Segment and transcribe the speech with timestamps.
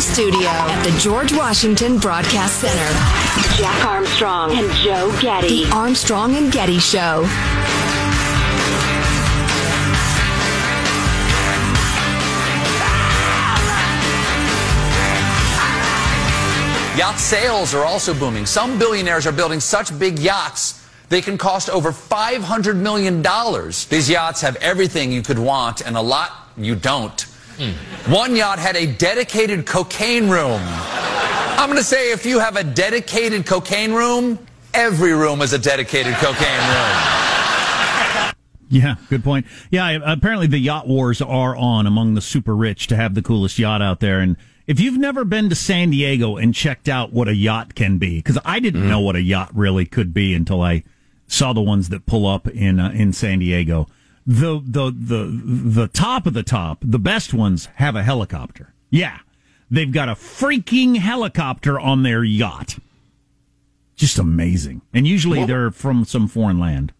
[0.00, 3.56] studio at the George Washington Broadcast Center.
[3.56, 5.64] Jack Armstrong and Joe Getty.
[5.64, 7.22] The Armstrong and Getty Show.
[16.96, 18.46] Yacht sales are also booming.
[18.46, 23.20] Some billionaires are building such big yachts they can cost over $500 million.
[23.20, 27.26] These yachts have everything you could want and a lot you don't.
[27.60, 28.10] Mm.
[28.10, 30.62] One yacht had a dedicated cocaine room.
[30.64, 34.38] I'm going to say if you have a dedicated cocaine room,
[34.72, 38.32] every room is a dedicated cocaine room.
[38.70, 39.44] Yeah, good point.
[39.70, 43.58] Yeah, apparently the yacht wars are on among the super rich to have the coolest
[43.58, 44.20] yacht out there.
[44.20, 47.98] And if you've never been to San Diego and checked out what a yacht can
[47.98, 48.88] be, because I didn't mm.
[48.88, 50.84] know what a yacht really could be until I
[51.26, 53.86] saw the ones that pull up in uh, in San Diego.
[54.26, 58.74] The the the the top of the top, the best ones have a helicopter.
[58.90, 59.18] Yeah,
[59.70, 62.78] they've got a freaking helicopter on their yacht.
[63.96, 66.92] Just amazing, and usually they're from some foreign land.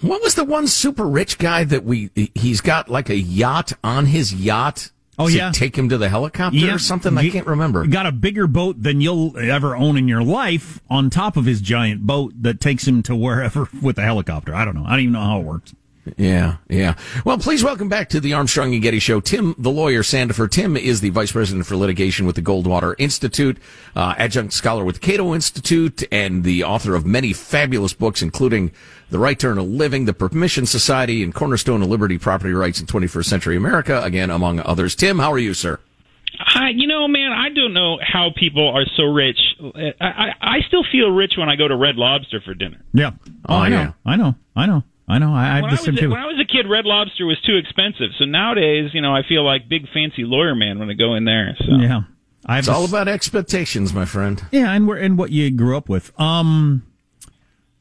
[0.00, 2.10] What was the one super rich guy that we?
[2.34, 6.58] He's got like a yacht on his yacht Oh yeah, take him to the helicopter
[6.58, 6.74] yeah.
[6.74, 7.16] or something.
[7.16, 7.84] He, I can't remember.
[7.86, 11.60] Got a bigger boat than you'll ever own in your life on top of his
[11.60, 14.54] giant boat that takes him to wherever with the helicopter.
[14.54, 14.84] I don't know.
[14.86, 15.74] I don't even know how it works.
[16.16, 16.94] Yeah, yeah.
[17.24, 20.50] Well, please welcome back to the Armstrong and Getty Show, Tim, the lawyer, Sandefur.
[20.50, 23.58] Tim is the vice president for litigation with the Goldwater Institute,
[23.94, 28.72] uh, adjunct scholar with the Cato Institute, and the author of many fabulous books, including
[29.10, 32.80] The Right to Earn a Living, The Permission Society, and Cornerstone of Liberty Property Rights
[32.80, 34.94] in 21st Century America, again, among others.
[34.94, 35.78] Tim, how are you, sir?
[36.38, 39.38] I, you know, man, I don't know how people are so rich.
[39.60, 42.80] I, I, I still feel rich when I go to Red Lobster for dinner.
[42.92, 43.12] Yeah.
[43.48, 43.80] Oh, oh I know.
[43.80, 43.92] Yeah.
[44.06, 44.34] I know.
[44.54, 44.82] I know.
[45.08, 45.34] I know.
[45.34, 48.10] I, when, I was a, when I was a kid, Red Lobster was too expensive.
[48.18, 51.24] So nowadays, you know, I feel like big fancy lawyer man when I go in
[51.24, 51.56] there.
[51.60, 52.02] So yeah,
[52.44, 54.44] I've it's all about expectations, my friend.
[54.52, 56.12] Yeah, and where and what you grew up with.
[56.20, 56.82] Um,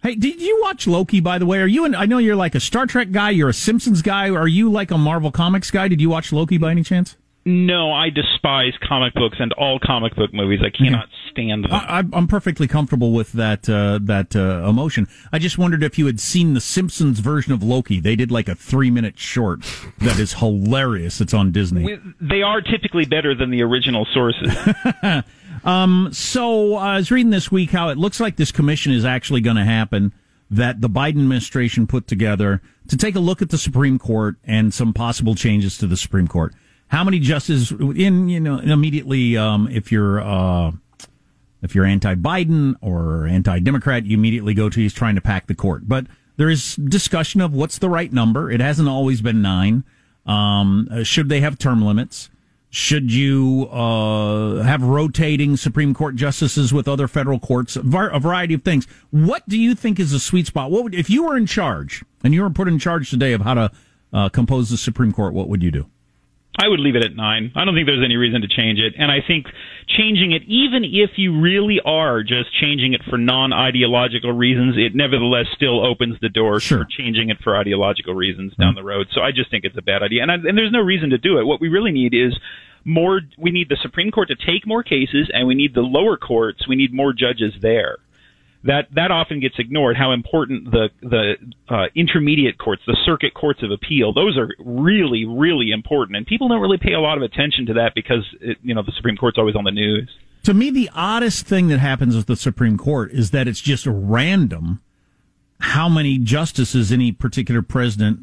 [0.03, 1.19] hey, did you watch Loki?
[1.19, 1.83] By the way, are you?
[1.83, 3.31] An, I know you're like a Star Trek guy.
[3.31, 4.29] You're a Simpsons guy.
[4.29, 5.89] Are you like a Marvel Comics guy?
[5.89, 7.17] Did you watch Loki by any chance?
[7.49, 10.59] No, I despise comic books and all comic book movies.
[10.61, 11.71] I cannot stand them.
[11.71, 15.07] I, am perfectly comfortable with that uh, that uh, emotion.
[15.31, 18.01] I just wondered if you had seen the Simpsons version of Loki.
[18.01, 19.61] They did like a three minute short
[19.99, 21.21] that is hilarious.
[21.21, 21.97] It's on Disney.
[22.19, 24.53] They are typically better than the original sources.
[25.63, 29.05] um, so uh, I was reading this week how it looks like this commission is
[29.05, 30.13] actually going to happen
[30.51, 34.73] that the Biden administration put together to take a look at the Supreme Court and
[34.73, 36.53] some possible changes to the Supreme Court
[36.89, 40.71] how many justices in you know immediately um, if you're uh,
[41.61, 45.87] if you're anti-Biden or anti-Democrat, you immediately go to he's trying to pack the court.
[45.87, 46.05] But
[46.37, 48.51] there is discussion of what's the right number.
[48.51, 49.83] It hasn't always been nine.
[50.25, 52.29] Um, uh, should they have term limits?
[52.69, 57.75] Should you uh, have rotating Supreme Court justices with other federal courts?
[57.75, 58.85] A variety of things.
[59.09, 60.69] What do you think is a sweet spot?
[60.69, 63.41] What would, if you were in charge and you were put in charge today of
[63.41, 63.71] how to
[64.11, 65.33] uh, compose the Supreme Court?
[65.33, 65.89] What would you do?
[66.57, 67.51] I would leave it at nine.
[67.55, 68.95] I don't think there's any reason to change it.
[68.97, 69.45] And I think
[69.87, 74.95] changing it, even if you really are just changing it for non ideological reasons, it
[74.95, 76.79] nevertheless still opens the door sure.
[76.79, 78.77] for changing it for ideological reasons down mm-hmm.
[78.77, 79.07] the road.
[79.13, 80.23] So I just think it's a bad idea.
[80.23, 81.45] And, I, and there's no reason to do it.
[81.45, 82.33] What we really need is
[82.83, 86.17] more, we need the Supreme Court to take more cases, and we need the lower
[86.17, 87.97] courts, we need more judges there
[88.63, 89.97] that that often gets ignored.
[89.97, 91.33] How important the the
[91.69, 96.47] uh, intermediate courts, the circuit courts of appeal, those are really really important, and people
[96.47, 99.17] don't really pay a lot of attention to that because it, you know the Supreme
[99.17, 100.09] Court's always on the news.
[100.43, 103.85] To me, the oddest thing that happens with the Supreme Court is that it's just
[103.85, 104.81] random
[105.59, 108.19] how many justices any particular president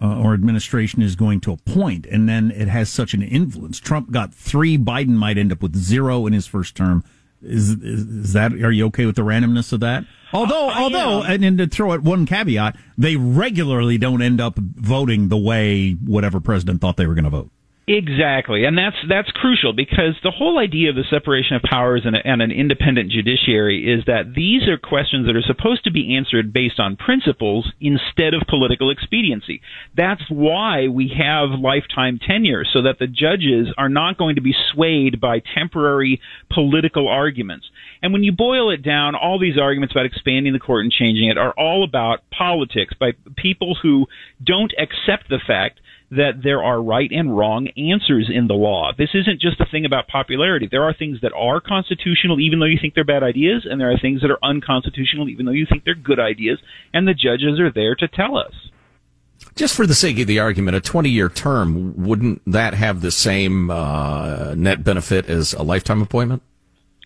[0.00, 3.78] uh, or administration is going to appoint, and then it has such an influence.
[3.80, 7.02] Trump got three; Biden might end up with zero in his first term.
[7.42, 10.04] Is, is, is that are you okay with the randomness of that?
[10.32, 14.58] Although, I although, and, and to throw it one caveat, they regularly don't end up
[14.58, 17.50] voting the way whatever president thought they were going to vote.
[17.88, 22.16] Exactly, and that's that's crucial because the whole idea of the separation of powers and,
[22.16, 26.52] and, an independent judiciary is that these are questions that are supposed to be answered
[26.52, 29.60] based on principles instead of political expediency.
[29.96, 34.54] That's why we have lifetime tenure, so that the judges are not going to be
[34.72, 36.20] swayed by temporary
[36.52, 37.66] political arguments.
[38.02, 41.28] And when you boil it down, all these arguments about expanding the court and changing
[41.28, 44.06] it are all about politics by people who
[44.44, 45.78] don't accept the fact
[46.10, 48.92] that there are right and wrong answers in the law.
[48.96, 50.68] This isn't just a thing about popularity.
[50.70, 53.90] There are things that are constitutional even though you think they're bad ideas, and there
[53.90, 56.58] are things that are unconstitutional even though you think they're good ideas,
[56.92, 58.52] and the judges are there to tell us.
[59.54, 63.10] Just for the sake of the argument, a 20 year term, wouldn't that have the
[63.10, 66.42] same uh, net benefit as a lifetime appointment?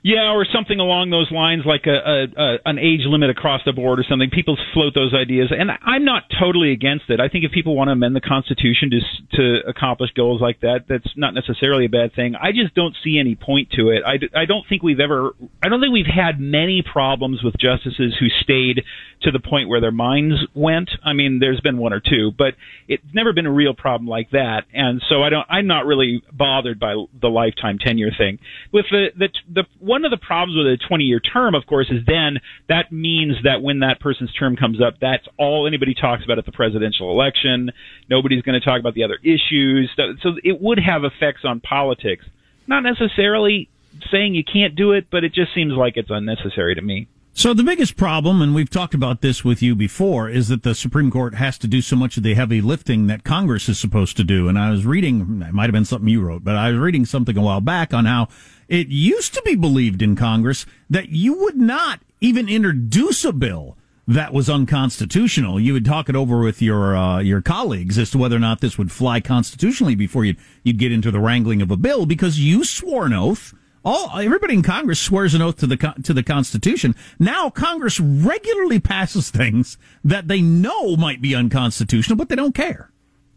[0.03, 3.73] Yeah, or something along those lines, like a, a, a an age limit across the
[3.73, 4.31] board or something.
[4.31, 7.21] People float those ideas, and I'm not totally against it.
[7.21, 9.01] I think if people want to amend the Constitution to
[9.37, 12.35] to accomplish goals like that, that's not necessarily a bad thing.
[12.35, 14.03] I just don't see any point to it.
[14.07, 15.33] I, I don't think we've ever,
[15.63, 18.83] I don't think we've had many problems with justices who stayed
[19.23, 20.91] to the point where their minds went.
[21.05, 22.55] I mean, there's been one or two, but
[22.89, 24.65] it's never been a real problem like that.
[24.73, 28.39] And so I don't, I'm not really bothered by the lifetime tenure thing.
[28.73, 31.89] With the the the one of the problems with a 20 year term, of course,
[31.91, 36.25] is then that means that when that person's term comes up, that's all anybody talks
[36.25, 37.71] about at the presidential election.
[38.09, 39.91] Nobody's going to talk about the other issues.
[39.97, 42.25] So it would have effects on politics.
[42.67, 43.69] Not necessarily
[44.11, 47.09] saying you can't do it, but it just seems like it's unnecessary to me.
[47.33, 50.75] So the biggest problem, and we've talked about this with you before, is that the
[50.75, 54.17] Supreme Court has to do so much of the heavy lifting that Congress is supposed
[54.17, 54.49] to do.
[54.49, 57.07] And I was reading, it might have been something you wrote, but I was reading
[57.07, 58.29] something a while back on how
[58.69, 63.77] it used to be believed in Congress that you would not even introduce a bill
[64.09, 65.61] that was unconstitutional.
[65.61, 68.61] You would talk it over with your uh, your colleagues as to whether or not
[68.61, 72.41] this would fly constitutionally before you'd you'd get into the wrangling of a bill because
[72.41, 73.55] you swore an oath
[73.85, 76.95] all everybody in Congress swears an oath to the to the Constitution.
[77.19, 82.91] Now Congress regularly passes things that they know might be unconstitutional, but they don't care.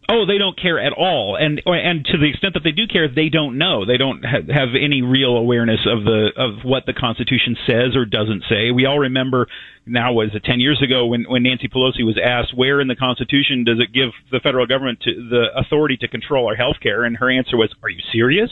[0.06, 3.08] Oh, they don't care at all, and and to the extent that they do care,
[3.08, 3.86] they don't know.
[3.86, 8.04] They don't ha- have any real awareness of the of what the Constitution says or
[8.04, 8.70] doesn't say.
[8.70, 9.48] We all remember
[9.86, 12.96] now was it ten years ago when when Nancy Pelosi was asked where in the
[12.96, 17.04] Constitution does it give the federal government to, the authority to control our health care,
[17.04, 18.50] and her answer was, "Are you serious?"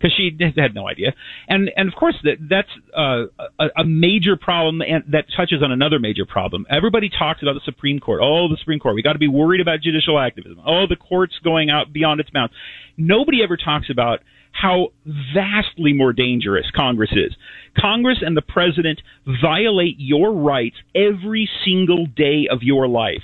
[0.00, 1.12] Because she had no idea.
[1.48, 3.26] And and of course that that's uh,
[3.58, 6.66] a, a major problem, and that touches on another major problem.
[6.70, 8.20] Everybody talks about the Supreme Court.
[8.22, 8.94] Oh, the Supreme Court.
[8.94, 10.60] We got to be worried about judicial activism.
[10.66, 12.52] Oh, the court's going out beyond its bounds.
[12.96, 14.20] Nobody ever talks about
[14.52, 14.88] how
[15.34, 17.34] vastly more dangerous Congress is.
[17.78, 19.00] Congress and the president
[19.40, 23.22] violate your rights every single day of your life.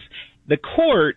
[0.48, 1.16] The court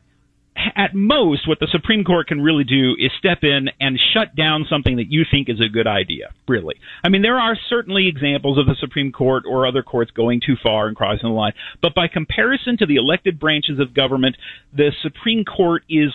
[0.75, 4.65] at most, what the Supreme Court can really do is step in and shut down
[4.69, 6.75] something that you think is a good idea, really.
[7.03, 10.55] I mean, there are certainly examples of the Supreme Court or other courts going too
[10.61, 14.35] far and crossing the line, but by comparison to the elected branches of government,
[14.75, 16.11] the Supreme Court is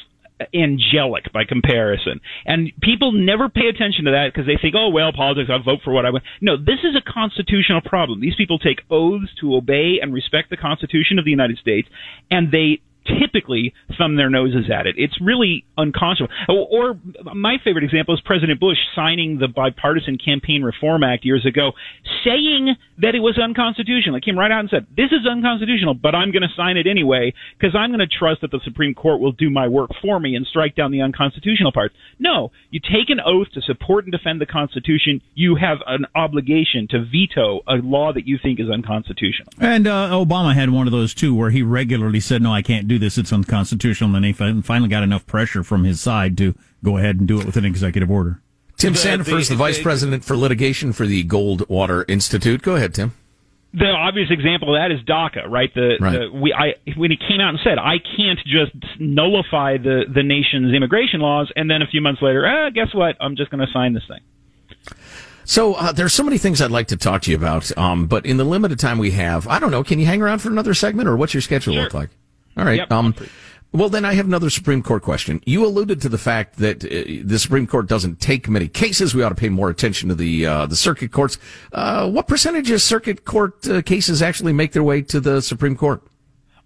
[0.52, 2.20] angelic by comparison.
[2.44, 5.80] And people never pay attention to that because they think, oh, well, politics, I'll vote
[5.84, 6.24] for what I want.
[6.40, 8.20] No, this is a constitutional problem.
[8.20, 11.88] These people take oaths to obey and respect the Constitution of the United States,
[12.30, 14.96] and they typically thumb their noses at it.
[14.98, 16.34] It's really unconscionable.
[16.48, 17.00] Or, or,
[17.34, 21.72] my favorite example is President Bush signing the Bipartisan Campaign Reform Act years ago,
[22.24, 24.16] saying that it was unconstitutional.
[24.16, 26.86] He came right out and said, "This is unconstitutional, but I'm going to sign it
[26.86, 30.18] anyway because I'm going to trust that the Supreme Court will do my work for
[30.18, 34.12] me and strike down the unconstitutional parts." No, you take an oath to support and
[34.12, 35.20] defend the Constitution.
[35.34, 39.48] You have an obligation to veto a law that you think is unconstitutional.
[39.60, 42.88] And uh, Obama had one of those too, where he regularly said, "No, I can't
[42.88, 44.14] do." Do this, it's unconstitutional.
[44.14, 47.40] And then he finally got enough pressure from his side to go ahead and do
[47.40, 48.40] it with an executive order.
[48.76, 52.62] Tim Sandefur is the, the vice president for litigation for the Goldwater Institute.
[52.62, 53.12] Go ahead, Tim.
[53.72, 55.72] The obvious example of that is DACA, right?
[55.74, 56.12] The, right.
[56.12, 60.22] the we I when he came out and said I can't just nullify the the
[60.22, 63.16] nation's immigration laws, and then a few months later, ah, guess what?
[63.20, 64.20] I'm just going to sign this thing.
[65.44, 68.24] So uh, there's so many things I'd like to talk to you about, um, but
[68.24, 69.82] in the limited time we have, I don't know.
[69.82, 71.82] Can you hang around for another segment, or what's your schedule sure.
[71.82, 72.10] look like?
[72.56, 72.78] All right.
[72.78, 72.92] Yep.
[72.92, 73.14] Um,
[73.74, 75.40] well, then I have another Supreme Court question.
[75.44, 79.16] You alluded to the fact that uh, the Supreme Court doesn't take many cases.
[79.16, 81.38] We ought to pay more attention to the uh, the circuit courts.
[81.72, 85.76] Uh, what percentage of circuit court uh, cases actually make their way to the Supreme
[85.76, 86.02] Court?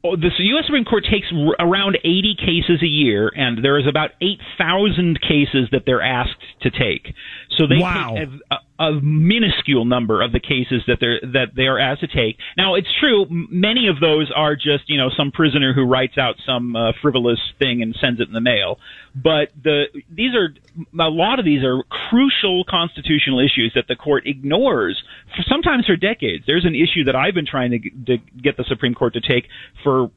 [0.04, 0.66] Oh, the U.S.
[0.66, 5.68] Supreme Court takes r- around 80 cases a year, and there is about 8,000 cases
[5.72, 7.14] that they're asked to take.
[7.56, 8.14] So they wow.
[8.16, 12.06] take a, a minuscule number of the cases that they're that they are asked to
[12.06, 12.36] take.
[12.56, 16.36] Now, it's true, many of those are just you know some prisoner who writes out
[16.44, 18.78] some uh, frivolous thing and sends it in the mail.
[19.14, 20.54] But the these are
[21.00, 25.02] a lot of these are crucial constitutional issues that the court ignores
[25.34, 26.44] for sometimes for decades.
[26.46, 29.48] There's an issue that I've been trying to, to get the Supreme Court to take
[29.82, 30.10] for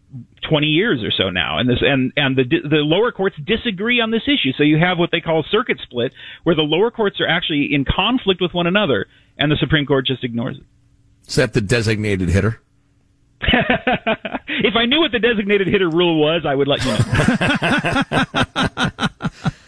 [0.50, 4.12] 20 years or so now, and this and and the the lower courts disagree on
[4.12, 4.52] this issue.
[4.58, 7.86] So you have what they call circuit split, where the lower courts are actually in
[7.86, 10.63] conflict with one another, and the Supreme Court just ignores it.
[11.28, 12.60] Is that the designated hitter?
[13.42, 16.92] if I knew what the designated hitter rule was, I would let you
[18.51, 19.51] know.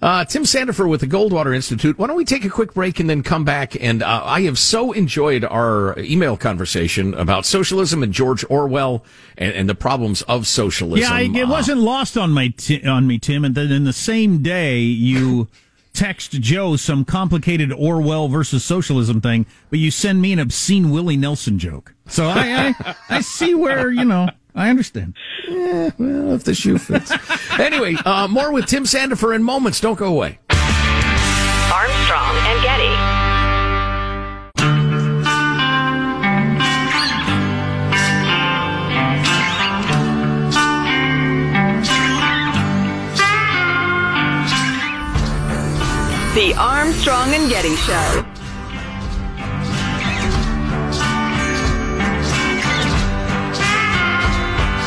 [0.00, 1.98] Uh, Tim Sandefur with the Goldwater Institute.
[1.98, 3.74] Why don't we take a quick break and then come back?
[3.82, 9.04] And uh, I have so enjoyed our email conversation about socialism and George Orwell
[9.36, 11.00] and, and the problems of socialism.
[11.00, 13.44] Yeah, I, it uh, wasn't lost on my t- on me, Tim.
[13.44, 15.48] And then in the same day, you
[15.98, 21.16] text Joe some complicated Orwell versus socialism thing, but you send me an obscene Willie
[21.16, 21.92] Nelson joke.
[22.06, 24.28] So I, I, I see where you know.
[24.54, 25.14] I understand.
[25.48, 27.12] Yeah, well, if the shoe fits.
[27.58, 29.80] anyway, uh, more with Tim Sandefur in moments.
[29.80, 30.38] Don't go away.
[30.50, 33.17] Armstrong and Getty.
[46.38, 48.22] The Armstrong and Getty Show.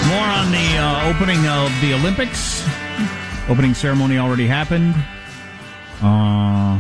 [0.07, 2.65] More on the uh, opening of the Olympics.
[3.49, 4.95] Opening ceremony already happened.
[6.01, 6.79] Uh,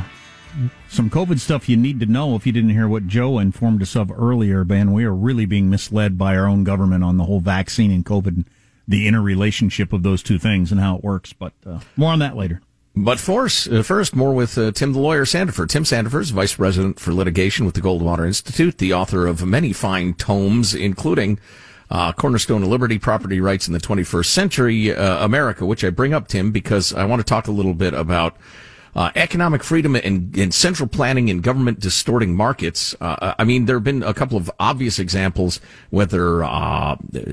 [0.87, 3.97] some COVID stuff you need to know if you didn't hear what Joe informed us
[3.97, 4.93] of earlier, Ben.
[4.93, 8.45] We are really being misled by our own government on the whole vaccine and COVID,
[8.87, 11.33] the interrelationship of those two things and how it works.
[11.33, 12.61] But uh, more on that later.
[12.95, 15.67] But first, uh, first, more with uh, Tim the lawyer Sandefur.
[15.67, 19.71] Tim Sandefur is vice president for litigation with the Goldwater Institute, the author of many
[19.71, 21.39] fine tomes, including
[21.89, 26.13] uh, Cornerstone of Liberty, Property Rights in the 21st Century uh, America, which I bring
[26.13, 28.35] up, Tim, because I want to talk a little bit about
[28.93, 32.93] uh, economic freedom and, and, central planning and government distorting markets.
[32.99, 36.43] Uh, I mean, there have been a couple of obvious examples, whether,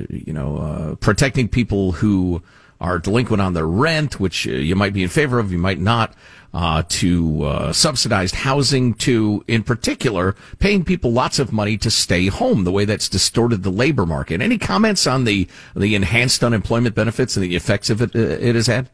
[0.09, 2.43] you know, protecting people who
[2.81, 6.15] are delinquent on their rent, which you might be in favor of, you might not
[6.55, 12.27] uh, to uh, subsidized housing, to, in particular, paying people lots of money to stay
[12.27, 14.41] home, the way that's distorted the labor market.
[14.41, 18.55] Any comments on the, the enhanced unemployment benefits and the effects of it, uh, it
[18.55, 18.89] has had?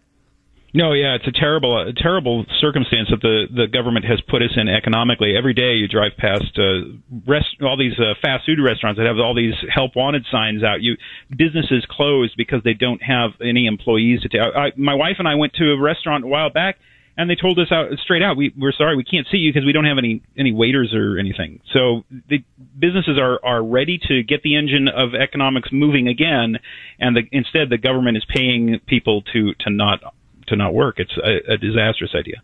[0.76, 4.50] No, yeah, it's a terrible, a terrible circumstance that the the government has put us
[4.56, 5.36] in economically.
[5.38, 9.18] Every day you drive past uh, rest, all these uh, fast food restaurants that have
[9.18, 10.82] all these help wanted signs out.
[10.82, 10.96] You
[11.30, 14.40] businesses closed because they don't have any employees to take.
[14.40, 16.76] I, my wife and I went to a restaurant a while back
[17.16, 19.64] and they told us out straight out, we, we're sorry, we can't see you because
[19.64, 21.60] we don't have any any waiters or anything.
[21.72, 22.42] So the
[22.76, 26.58] businesses are are ready to get the engine of economics moving again,
[26.98, 30.00] and the, instead the government is paying people to to not
[30.48, 30.98] to not work.
[30.98, 32.42] It's a, a disastrous idea.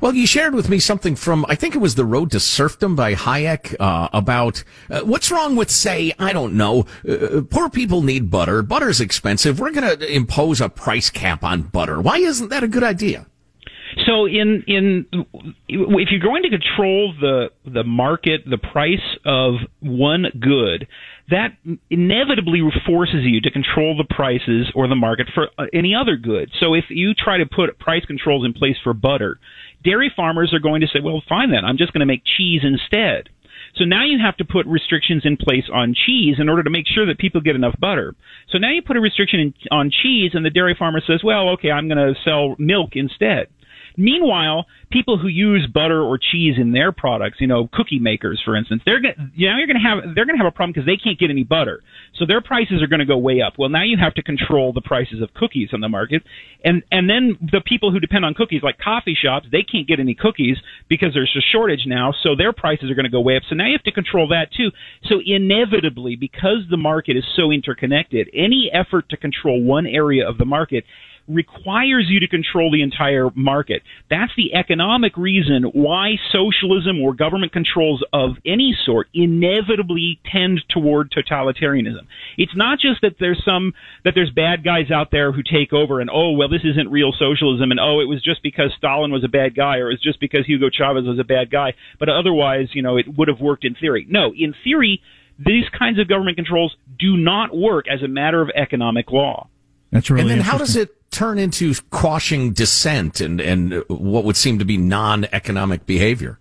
[0.00, 2.96] Well, you shared with me something from, I think it was The Road to Serfdom
[2.96, 8.00] by Hayek, uh, about uh, what's wrong with, say, I don't know, uh, poor people
[8.00, 8.62] need butter.
[8.62, 9.60] Butter's expensive.
[9.60, 12.00] We're going to impose a price cap on butter.
[12.00, 13.26] Why isn't that a good idea?
[14.06, 15.06] So in in
[15.68, 20.86] if you're going to control the the market, the price of one good,
[21.30, 21.56] that
[21.90, 26.50] inevitably forces you to control the prices or the market for uh, any other good.
[26.60, 29.38] So if you try to put price controls in place for butter,
[29.84, 31.64] dairy farmers are going to say, "Well, fine then.
[31.64, 33.28] I'm just going to make cheese instead."
[33.76, 36.86] So now you have to put restrictions in place on cheese in order to make
[36.86, 38.14] sure that people get enough butter.
[38.50, 41.50] So now you put a restriction in, on cheese, and the dairy farmer says, well,
[41.50, 43.48] okay, I'm going to sell milk instead.
[43.96, 48.56] Meanwhile, people who use butter or cheese in their products, you know, cookie makers, for
[48.56, 50.72] instance, they're gonna, you know, you're going to have they're going to have a problem
[50.72, 51.82] because they can't get any butter,
[52.18, 53.54] so their prices are going to go way up.
[53.58, 56.22] Well, now you have to control the prices of cookies on the market,
[56.64, 60.00] and and then the people who depend on cookies, like coffee shops, they can't get
[60.00, 60.56] any cookies
[60.88, 63.42] because there's a shortage now, so their prices are going to go way up.
[63.48, 64.70] So now you have to control that too.
[65.08, 70.38] So inevitably, because the market is so interconnected, any effort to control one area of
[70.38, 70.84] the market
[71.28, 73.82] requires you to control the entire market.
[74.10, 81.10] That's the economic reason why socialism or government controls of any sort inevitably tend toward
[81.10, 82.06] totalitarianism.
[82.36, 86.00] It's not just that there's some that there's bad guys out there who take over
[86.00, 89.24] and oh well this isn't real socialism and oh it was just because Stalin was
[89.24, 92.08] a bad guy or it was just because Hugo Chavez was a bad guy, but
[92.08, 94.06] otherwise, you know, it would have worked in theory.
[94.08, 95.02] No, in theory,
[95.38, 99.48] these kinds of government controls do not work as a matter of economic law.
[99.90, 104.36] That's really And then how does it turn into quashing dissent and, and what would
[104.36, 106.38] seem to be non-economic behavior?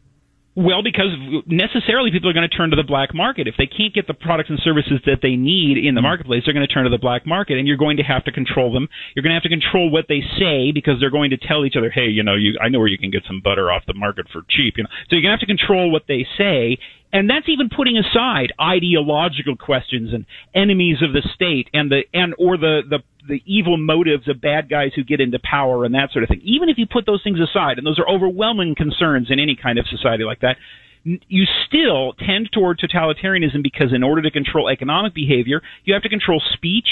[0.57, 1.11] Well, because
[1.47, 3.45] necessarily people are going to turn to the black market.
[3.45, 6.07] If they can't get the products and services that they need in the mm-hmm.
[6.07, 8.31] marketplace, they're going to turn to the black market, and you're going to have to
[8.31, 8.87] control them.
[9.13, 11.75] You're going to have to control what they say because they're going to tell each
[11.75, 13.93] other, "Hey, you know, you I know where you can get some butter off the
[13.93, 16.79] market for cheap." You know, so you're going to have to control what they say,
[17.15, 22.35] and that's even putting aside ideological questions and enemies of the state and the and
[22.37, 26.11] or the the the evil motives of bad guys who get into power and that
[26.11, 26.41] sort of thing.
[26.43, 29.79] Even if you put those things aside, and those are overwhelming concerns in any kind
[29.79, 30.57] of society like that,
[31.05, 36.09] you still tend toward totalitarianism because in order to control economic behavior, you have to
[36.09, 36.87] control speech,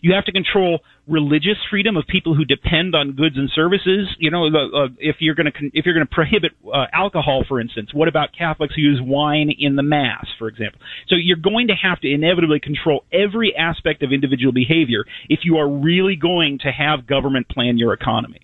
[0.00, 4.08] you have to control religious freedom of people who depend on goods and services.
[4.18, 7.60] You know, uh, if you're going to if you're going to prohibit uh, alcohol, for
[7.60, 10.80] instance, what about Catholics who use wine in the mass, for example?
[11.08, 15.58] So you're going to have to inevitably control every aspect of individual behavior if you
[15.58, 18.40] are really going to have government plan your economy.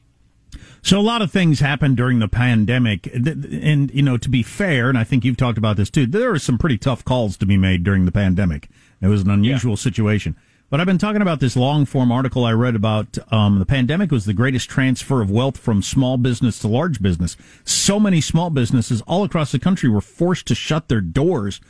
[0.84, 4.90] So a lot of things happened during the pandemic, and you know, to be fair,
[4.90, 6.04] and I think you've talked about this too.
[6.04, 8.68] There were some pretty tough calls to be made during the pandemic.
[9.00, 9.76] It was an unusual yeah.
[9.76, 10.36] situation.
[10.68, 14.10] But I've been talking about this long form article I read about um, the pandemic
[14.10, 17.38] was the greatest transfer of wealth from small business to large business.
[17.64, 21.62] So many small businesses all across the country were forced to shut their doors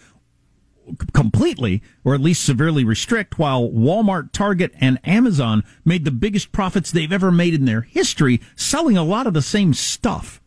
[1.13, 6.91] completely or at least severely restrict while Walmart, Target, and Amazon made the biggest profits
[6.91, 10.41] they've ever made in their history selling a lot of the same stuff.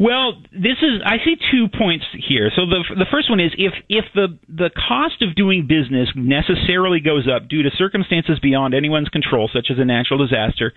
[0.00, 2.52] Well, this is I see two points here.
[2.54, 7.00] So the the first one is if if the the cost of doing business necessarily
[7.00, 10.72] goes up due to circumstances beyond anyone's control, such as a natural disaster,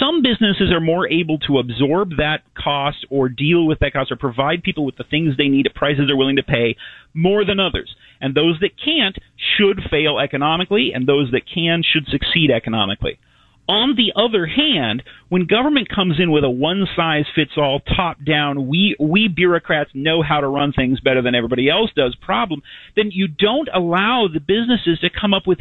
[0.00, 4.16] some businesses are more able to absorb that cost or deal with that cost or
[4.16, 6.74] provide people with the things they need at prices they're willing to pay
[7.14, 7.94] more than others.
[8.20, 9.16] And those that can't
[9.56, 13.20] should fail economically, and those that can should succeed economically.
[13.68, 18.18] On the other hand, when government comes in with a one size fits all top
[18.24, 22.62] down, we, we bureaucrats know how to run things better than everybody else does problem,
[22.94, 25.60] then you don't allow the businesses to come up with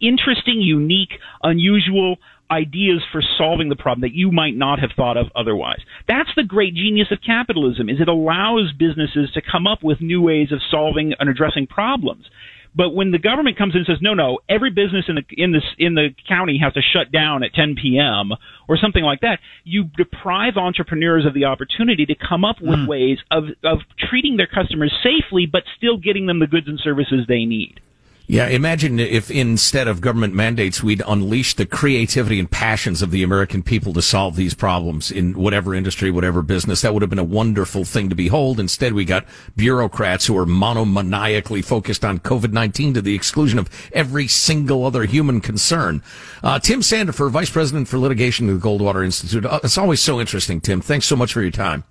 [0.00, 2.16] interesting, unique, unusual
[2.50, 5.80] ideas for solving the problem that you might not have thought of otherwise.
[6.06, 10.20] That's the great genius of capitalism is it allows businesses to come up with new
[10.20, 12.26] ways of solving and addressing problems.
[12.74, 15.52] But when the government comes in and says, no, no, every business in the in
[15.52, 18.32] this in the county has to shut down at 10 p.m.
[18.68, 22.88] or something like that, you deprive entrepreneurs of the opportunity to come up with mm.
[22.88, 27.26] ways of of treating their customers safely, but still getting them the goods and services
[27.28, 27.80] they need.
[28.28, 33.22] Yeah, imagine if instead of government mandates, we'd unleash the creativity and passions of the
[33.22, 36.82] American people to solve these problems in whatever industry, whatever business.
[36.82, 38.60] That would have been a wonderful thing to behold.
[38.60, 39.26] Instead, we got
[39.56, 45.40] bureaucrats who are monomaniacally focused on COVID-19 to the exclusion of every single other human
[45.40, 46.02] concern.
[46.42, 49.44] Uh, Tim Sandefur, Vice President for Litigation at the Goldwater Institute.
[49.44, 50.80] Uh, it's always so interesting, Tim.
[50.80, 51.84] Thanks so much for your time.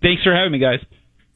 [0.00, 0.80] Thanks for having me, guys.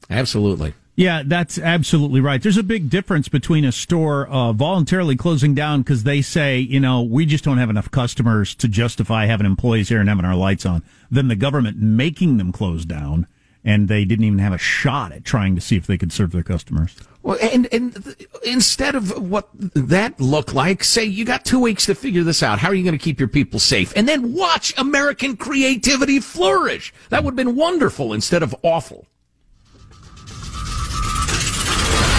[0.09, 0.73] Absolutely.
[0.95, 2.41] Yeah, that's absolutely right.
[2.41, 6.79] There's a big difference between a store uh, voluntarily closing down because they say, you
[6.79, 10.35] know, we just don't have enough customers to justify having employees here and having our
[10.35, 13.27] lights on, than the government making them close down
[13.65, 16.31] and they didn't even have a shot at trying to see if they could serve
[16.31, 16.95] their customers.
[17.21, 21.95] Well, and, and instead of what that looked like, say you got two weeks to
[21.95, 22.59] figure this out.
[22.59, 23.93] How are you going to keep your people safe?
[23.95, 26.93] And then watch American creativity flourish.
[27.09, 29.07] That would have been wonderful instead of awful.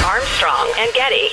[0.04, 1.30] Armstrong and Getty.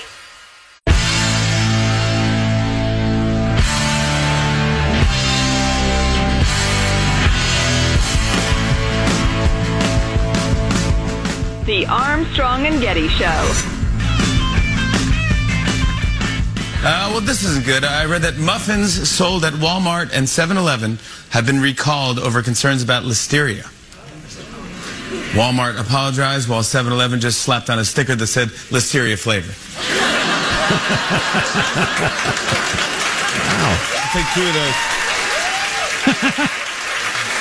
[11.66, 13.26] The Armstrong and Getty Show.
[16.84, 17.84] Uh, well, this isn't good.
[17.84, 20.98] I read that muffins sold at Walmart and 7 Eleven
[21.32, 23.70] have been recalled over concerns about listeria.
[25.32, 29.54] Walmart apologized while 7 Eleven just slapped on a sticker that said Listeria flavor.
[33.62, 33.78] wow.
[33.96, 34.76] I'll take two of those.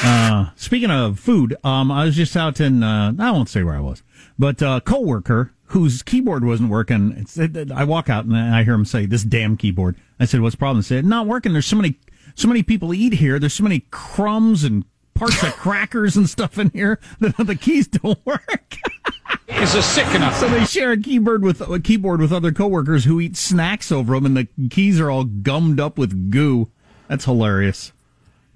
[0.04, 3.74] uh, speaking of food, um, I was just out in, uh, I won't say where
[3.74, 4.04] I was,
[4.38, 7.26] but a uh, coworker whose keyboard wasn't working.
[7.74, 9.96] I walk out and I hear him say, this damn keyboard.
[10.20, 10.78] I said, what's the problem?
[10.78, 11.52] He said, not working.
[11.52, 11.98] There's so many,
[12.36, 13.40] so many people eat here.
[13.40, 14.84] There's so many crumbs and
[15.20, 18.76] parts of crackers and stuff in here that the keys don't work.
[19.48, 20.34] Is a sick enough.
[20.36, 24.14] So they share a keyboard with a keyboard with other coworkers who eat snacks over
[24.14, 26.70] them, and the keys are all gummed up with goo.
[27.08, 27.92] That's hilarious.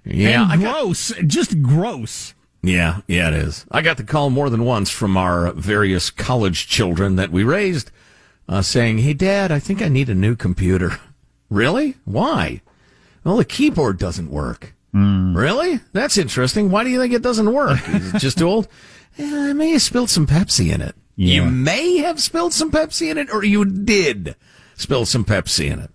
[0.04, 1.12] Yeah, and gross.
[1.12, 2.32] Got, just gross.
[2.62, 3.66] Yeah, yeah, it is.
[3.70, 7.90] I got the call more than once from our various college children that we raised,
[8.48, 10.98] uh, saying, "Hey, Dad, I think I need a new computer."
[11.50, 11.94] Really?
[12.04, 12.62] Why?
[13.22, 14.73] Well, the keyboard doesn't work.
[14.94, 15.36] Mm.
[15.36, 15.80] Really?
[15.92, 16.70] That's interesting.
[16.70, 17.80] Why do you think it doesn't work?
[17.88, 18.68] Is it just too old?
[19.18, 20.94] I may have spilled some Pepsi in it.
[21.16, 21.34] Yeah.
[21.34, 24.36] You may have spilled some Pepsi in it, or you did
[24.76, 25.90] spill some Pepsi in it.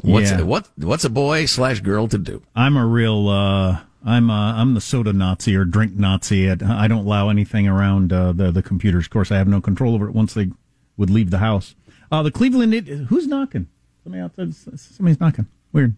[0.00, 0.40] What's yeah.
[0.40, 0.68] a, what?
[0.76, 2.42] What's a boy slash girl to do?
[2.54, 3.28] I'm a real.
[3.28, 6.50] Uh, I'm uh, I'm the soda Nazi or drink Nazi.
[6.50, 9.06] I don't allow anything around uh, the the computers.
[9.06, 10.50] Of course, I have no control over it once they
[10.96, 11.74] would leave the house.
[12.10, 12.74] Uh, the Cleveland.
[13.08, 13.68] who's knocking?
[14.02, 14.54] Somebody outside.
[14.54, 15.46] Somebody's knocking.
[15.72, 15.94] Weird.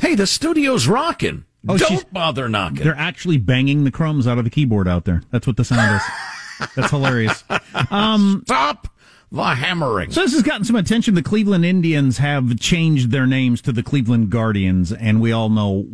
[0.00, 1.44] Hey, the studio's rocking.
[1.68, 2.84] Oh, Don't bother knocking.
[2.84, 5.22] They're actually banging the crumbs out of the keyboard out there.
[5.30, 6.68] That's what the sound is.
[6.76, 7.42] That's hilarious.
[7.90, 8.88] Um, Stop
[9.32, 10.12] the hammering.
[10.12, 11.14] So this has gotten some attention.
[11.14, 15.86] The Cleveland Indians have changed their names to the Cleveland Guardians, and we all know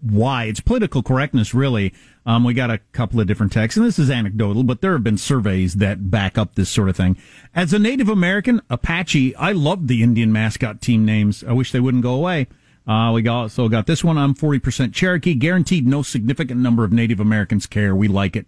[0.00, 0.44] why.
[0.44, 1.94] It's political correctness, really.
[2.26, 5.04] Um, we got a couple of different texts, and this is anecdotal, but there have
[5.04, 7.16] been surveys that back up this sort of thing.
[7.54, 11.44] As a Native American, Apache, I loved the Indian mascot team names.
[11.44, 12.48] I wish they wouldn't go away.
[12.88, 14.16] Uh, we got, so got this one.
[14.16, 15.34] I'm 40% Cherokee.
[15.34, 17.94] Guaranteed no significant number of Native Americans care.
[17.94, 18.46] We like it.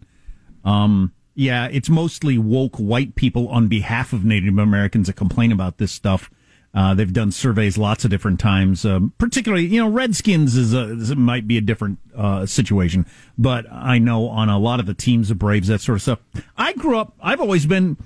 [0.64, 5.78] Um, yeah, it's mostly woke white people on behalf of Native Americans that complain about
[5.78, 6.30] this stuff.
[6.72, 8.84] Uh, they've done surveys lots of different times.
[8.84, 13.98] Um, particularly, you know, Redskins is a, might be a different uh, situation, but I
[13.98, 16.20] know on a lot of the teams, of Braves, that sort of stuff.
[16.56, 17.14] I grew up.
[17.20, 17.96] I've always been.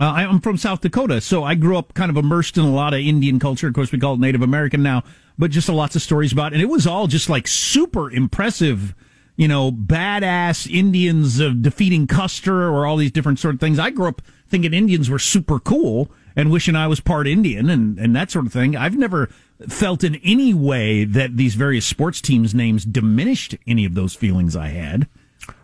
[0.00, 2.94] Uh, I'm from South Dakota, so I grew up kind of immersed in a lot
[2.94, 3.68] of Indian culture.
[3.68, 5.04] Of course, we call it Native American now,
[5.38, 6.56] but just a lots of stories about, it.
[6.56, 8.94] and it was all just like super impressive
[9.36, 13.78] you know, badass Indians of defeating Custer or all these different sort of things.
[13.78, 17.98] I grew up thinking Indians were super cool and wishing I was part Indian and,
[17.98, 18.76] and that sort of thing.
[18.76, 19.28] I've never
[19.68, 24.54] felt in any way that these various sports teams' names diminished any of those feelings
[24.54, 25.08] I had.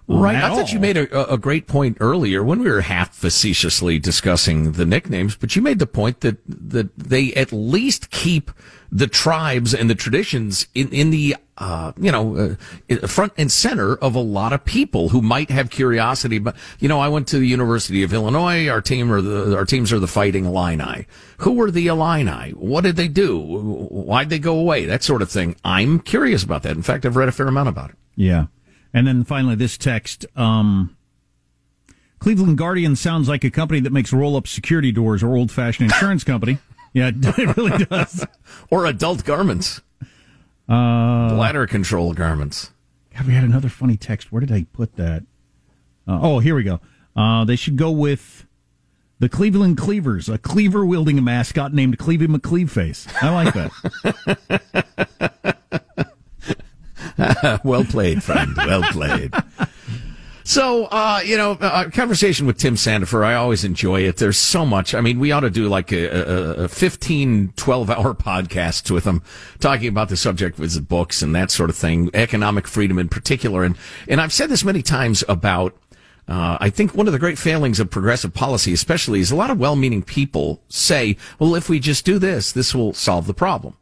[0.07, 0.37] Right.
[0.37, 4.72] I thought you made a, a great point earlier when we were half facetiously discussing
[4.72, 8.50] the nicknames, but you made the point that, that they at least keep
[8.90, 12.57] the tribes and the traditions in, in the, uh, you know,
[12.90, 16.38] uh, front and center of a lot of people who might have curiosity.
[16.38, 18.68] But, you know, I went to the University of Illinois.
[18.68, 21.07] Our team are the, our teams are the Fighting Illini.
[21.38, 22.53] Who were the Illini?
[22.53, 23.38] What did they do?
[23.40, 24.87] Why'd they go away?
[24.87, 25.57] That sort of thing.
[25.64, 26.77] I'm curious about that.
[26.77, 27.96] In fact, I've read a fair amount about it.
[28.16, 28.46] Yeah.
[28.94, 30.24] And then finally, this text.
[30.35, 30.96] Um,
[32.20, 35.92] Cleveland Guardian sounds like a company that makes roll up security doors or old fashioned
[35.92, 36.59] insurance company.
[36.92, 38.27] Yeah, it really does.
[38.70, 39.81] or adult garments.
[40.68, 42.72] Uh, Bladder control garments.
[43.16, 44.31] God, we had another funny text.
[44.33, 45.22] Where did I put that?
[46.07, 46.81] Uh, oh, here we go.
[47.16, 48.46] Uh, they should go with
[49.18, 53.12] the Cleveland Cleavers, a cleaver wielding a mascot named Clevey McCleaveface.
[53.20, 53.72] I like that.
[57.64, 58.55] well played, friend.
[58.57, 59.35] Well played.
[60.48, 64.16] So, uh, you know, a conversation with Tim Sandefur, I always enjoy it.
[64.16, 64.94] There's so much.
[64.94, 69.04] I mean, we ought to do like a, a, a 15, 12 hour podcast with
[69.04, 69.20] him
[69.61, 73.11] talking about the subject of his books and that sort of thing, economic freedom in
[73.11, 73.62] particular.
[73.62, 73.76] And,
[74.08, 75.76] and I've said this many times about,
[76.28, 79.50] uh, I think one of the great failings of progressive policy, especially, is a lot
[79.50, 83.76] of well-meaning people say, well, if we just do this, this will solve the problem.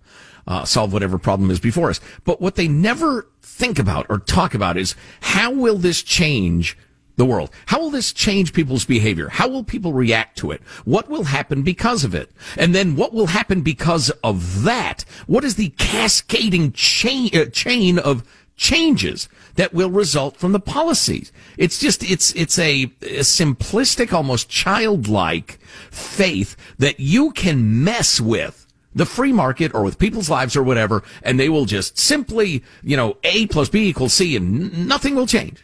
[0.47, 2.01] Uh, solve whatever problem is before us.
[2.25, 6.77] But what they never think about or talk about is how will this change
[7.17, 7.51] the world?
[7.67, 9.29] How will this change people's behavior?
[9.29, 10.63] How will people react to it?
[10.85, 12.31] What will happen because of it?
[12.57, 15.05] And then what will happen because of that?
[15.27, 18.23] What is the cascading chain, uh, chain of
[18.57, 21.33] changes that will result from the policies?
[21.57, 25.59] It's just, it's, it's a, a simplistic, almost childlike
[25.91, 28.66] faith that you can mess with
[28.97, 32.97] the free market or with people's lives or whatever, and they will just simply, you
[32.97, 35.63] know, A plus B equals C and nothing will change.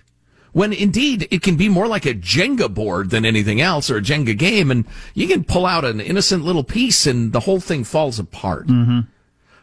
[0.53, 4.03] When indeed it can be more like a Jenga board than anything else or a
[4.03, 7.85] Jenga game, and you can pull out an innocent little piece and the whole thing
[7.85, 8.67] falls apart.
[8.67, 9.01] Mm-hmm.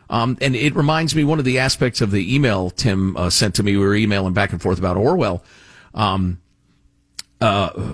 [0.09, 3.53] Um, and it reminds me one of the aspects of the email Tim uh, sent
[3.55, 3.77] to me.
[3.77, 5.43] We were emailing back and forth about Orwell.
[5.93, 6.41] Um,
[7.41, 7.93] uh,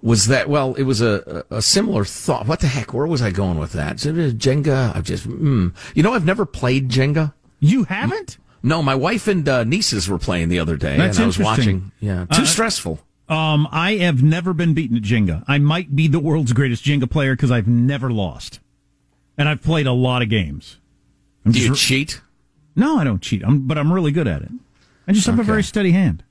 [0.00, 0.74] was that well?
[0.74, 2.46] It was a, a similar thought.
[2.46, 2.94] What the heck?
[2.94, 3.96] Where was I going with that?
[3.96, 4.96] Jenga.
[4.96, 5.74] I've just, mm.
[5.94, 7.34] you know, I've never played Jenga.
[7.60, 8.38] You haven't?
[8.62, 11.38] No, my wife and uh, nieces were playing the other day, That's and I was
[11.38, 11.92] watching.
[12.00, 12.98] Yeah, too uh, stressful.
[13.28, 15.44] Um, I have never been beaten at Jenga.
[15.46, 18.60] I might be the world's greatest Jenga player because I've never lost,
[19.36, 20.78] and I've played a lot of games.
[21.44, 22.20] I'm Do you re- cheat?
[22.74, 23.42] No, I don't cheat.
[23.44, 24.50] I'm, but I'm really good at it.
[25.06, 25.42] I just have okay.
[25.42, 26.24] a very steady hand.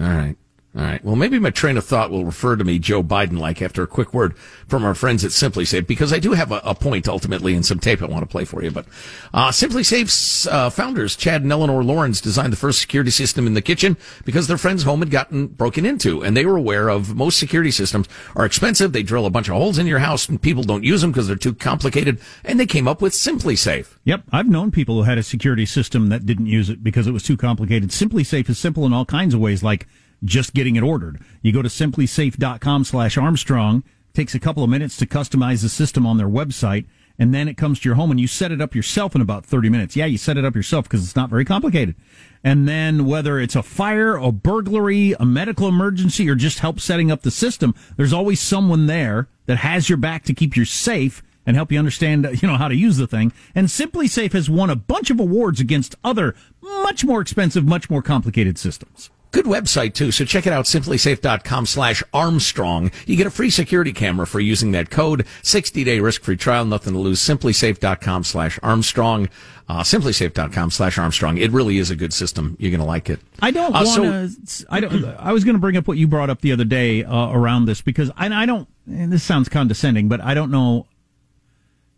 [0.00, 0.36] All right.
[0.76, 1.04] All right.
[1.04, 3.88] Well, maybe my train of thought will refer to me Joe Biden like after a
[3.88, 4.36] quick word
[4.68, 7.80] from our friends at SimpliSafe because I do have a, a point ultimately in some
[7.80, 8.70] tape I want to play for you.
[8.70, 8.86] But
[9.34, 13.62] uh, SimpliSafe's uh, founders, Chad and Eleanor Laurans, designed the first security system in the
[13.62, 17.40] kitchen because their friend's home had gotten broken into, and they were aware of most
[17.40, 18.92] security systems are expensive.
[18.92, 21.26] They drill a bunch of holes in your house, and people don't use them because
[21.26, 22.20] they're too complicated.
[22.44, 23.96] And they came up with SimpliSafe.
[24.04, 27.12] Yep, I've known people who had a security system that didn't use it because it
[27.12, 27.90] was too complicated.
[27.90, 29.88] SimpliSafe is simple in all kinds of ways, like
[30.24, 31.20] just getting it ordered.
[31.42, 33.82] You go to simplisafe.com slash Armstrong.
[34.12, 36.86] takes a couple of minutes to customize the system on their website.
[37.18, 39.44] And then it comes to your home and you set it up yourself in about
[39.44, 39.94] 30 minutes.
[39.94, 41.94] Yeah, you set it up yourself because it's not very complicated.
[42.42, 47.10] And then whether it's a fire, a burglary, a medical emergency, or just help setting
[47.10, 51.22] up the system, there's always someone there that has your back to keep you safe
[51.44, 53.32] and help you understand, you know, how to use the thing.
[53.54, 58.02] And SimpliSafe has won a bunch of awards against other much more expensive, much more
[58.02, 59.10] complicated systems.
[59.32, 60.10] Good website too.
[60.10, 60.64] So check it out.
[60.64, 62.90] Simplisafe.com slash Armstrong.
[63.06, 65.24] You get a free security camera for using that code.
[65.42, 66.64] 60 day risk free trial.
[66.64, 67.20] Nothing to lose.
[67.20, 69.28] Simplisafe.com slash Armstrong.
[69.68, 71.38] Uh, simplisafe.com slash Armstrong.
[71.38, 72.56] It really is a good system.
[72.58, 73.20] You're going to like it.
[73.40, 74.66] I don't Uh, want to.
[74.68, 75.04] I don't.
[75.04, 77.66] I was going to bring up what you brought up the other day uh, around
[77.66, 78.68] this because I, I don't.
[78.86, 80.86] And this sounds condescending, but I don't know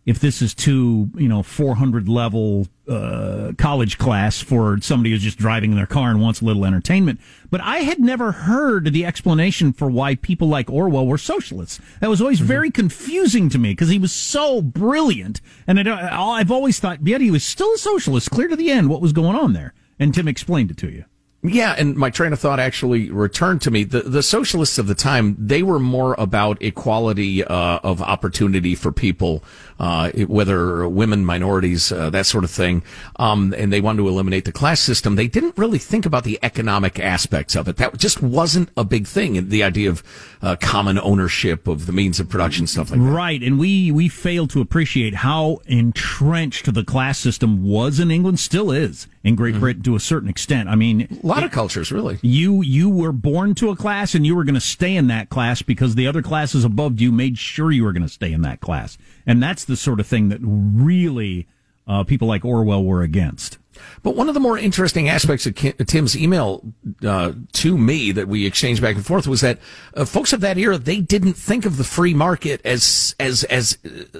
[0.04, 5.38] if this is too you know 400 level uh, college class for somebody who's just
[5.38, 7.20] driving in their car and wants a little entertainment.
[7.50, 11.80] But I had never heard the explanation for why people like Orwell were socialists.
[12.00, 16.50] That was always very confusing to me because he was so brilliant, and I I've
[16.50, 18.88] always thought, yet he was still a socialist, clear to the end.
[18.88, 19.74] What was going on there?
[19.98, 21.04] And Tim explained it to you.
[21.44, 23.82] Yeah, and my train of thought actually returned to me.
[23.82, 28.92] The the socialists of the time they were more about equality uh, of opportunity for
[28.92, 29.42] people,
[29.80, 32.84] uh, whether women, minorities, uh, that sort of thing.
[33.16, 35.16] Um, and they wanted to eliminate the class system.
[35.16, 37.76] They didn't really think about the economic aspects of it.
[37.76, 39.48] That just wasn't a big thing.
[39.48, 40.04] The idea of
[40.42, 43.04] uh, common ownership of the means of production, stuff like that.
[43.04, 48.38] Right, and we we fail to appreciate how entrenched the class system was in England,
[48.38, 50.68] still is in Great Britain to a certain extent.
[50.68, 52.18] I mean, A lot of cultures, really.
[52.22, 55.28] you you were born to a class and you were going to stay in that
[55.30, 58.42] class because the other classes above you made sure you were going to stay in
[58.42, 61.46] that class, and that's the sort of thing that really
[61.86, 63.58] uh, people like Orwell were against.
[64.02, 66.72] But one of the more interesting aspects of Tim's email
[67.04, 69.58] uh, to me that we exchanged back and forth was that
[69.94, 73.78] uh, folks of that era they didn't think of the free market as as as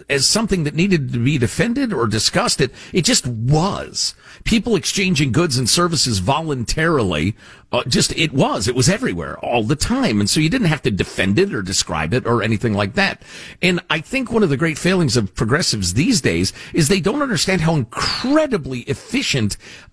[0.09, 2.61] as something that needed to be defended or discussed.
[2.61, 7.37] It it just was people exchanging goods and services voluntarily.
[7.73, 10.83] Uh, just it was it was everywhere all the time, and so you didn't have
[10.83, 13.23] to defend it or describe it or anything like that.
[13.63, 17.23] And I think one of the great failings of progressives these days is they don't
[17.23, 19.42] understand how incredibly efficient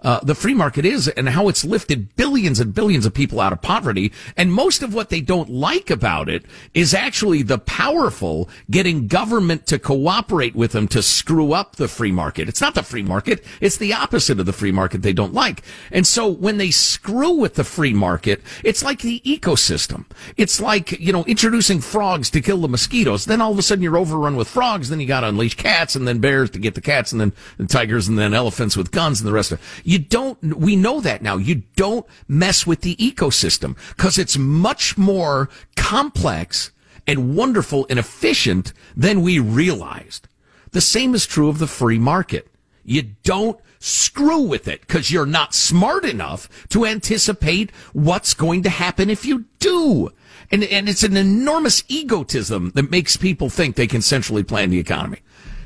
[0.01, 3.53] uh, the free market is and how it's lifted billions and billions of people out
[3.53, 4.11] of poverty.
[4.37, 9.65] And most of what they don't like about it is actually the powerful getting government
[9.67, 12.47] to cooperate with them to screw up the free market.
[12.49, 13.43] It's not the free market.
[13.61, 15.63] It's the opposite of the free market they don't like.
[15.91, 20.05] And so when they screw with the free market, it's like the ecosystem.
[20.37, 23.25] It's like, you know, introducing frogs to kill the mosquitoes.
[23.25, 24.89] Then all of a sudden you're overrun with frogs.
[24.89, 27.33] Then you got to unleash cats and then bears to get the cats and then
[27.57, 29.65] and tigers and then elephants with guns and the rest of it.
[29.83, 31.37] You don't, we know that now.
[31.37, 36.71] You don't mess with the ecosystem because it's much more complex
[37.07, 40.27] and wonderful and efficient than we realized.
[40.71, 42.47] The same is true of the free market.
[42.83, 48.69] You don't screw with it because you're not smart enough to anticipate what's going to
[48.69, 50.11] happen if you do.
[50.51, 54.79] And, and it's an enormous egotism that makes people think they can centrally plan the
[54.79, 55.19] economy.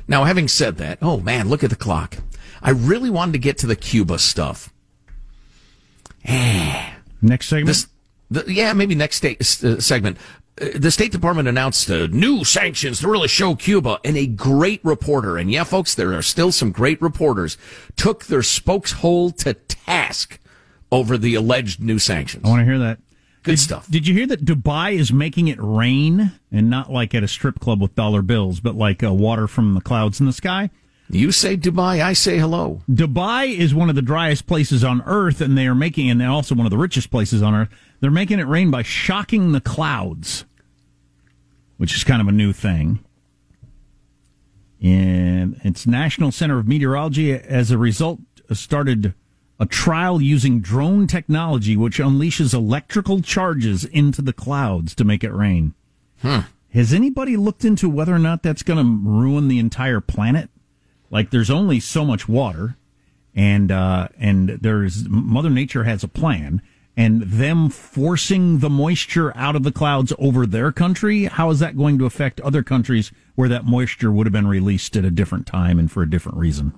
[0.06, 2.18] Now, having said that, oh man, look at the clock.
[2.64, 4.72] I really wanted to get to the Cuba stuff.
[7.20, 7.66] Next segment.
[7.66, 7.86] This,
[8.30, 10.16] the, yeah, maybe next state, uh, segment.
[10.60, 14.82] Uh, the State Department announced uh, new sanctions to really show Cuba, and a great
[14.82, 17.58] reporter, and yeah, folks, there are still some great reporters,
[17.96, 20.38] took their spokeshole to task
[20.90, 22.44] over the alleged new sanctions.
[22.44, 22.98] I want to hear that.
[23.42, 23.90] Good did, stuff.
[23.90, 27.60] Did you hear that Dubai is making it rain and not like at a strip
[27.60, 30.70] club with dollar bills, but like uh, water from the clouds in the sky?
[31.10, 32.80] You say Dubai, I say hello.
[32.90, 36.54] Dubai is one of the driest places on earth, and they are making, and also
[36.54, 37.68] one of the richest places on earth.
[38.00, 40.44] They're making it rain by shocking the clouds,
[41.76, 43.04] which is kind of a new thing.
[44.82, 48.20] And its National Center of Meteorology, as a result,
[48.52, 49.14] started
[49.60, 55.32] a trial using drone technology, which unleashes electrical charges into the clouds to make it
[55.32, 55.74] rain.
[56.72, 60.50] Has anybody looked into whether or not that's going to ruin the entire planet?
[61.10, 62.76] Like, there's only so much water,
[63.34, 66.62] and uh, and there's Mother Nature has a plan,
[66.96, 71.24] and them forcing the moisture out of the clouds over their country.
[71.24, 74.96] How is that going to affect other countries where that moisture would have been released
[74.96, 76.72] at a different time and for a different reason?